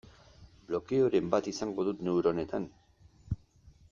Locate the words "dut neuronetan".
1.89-2.65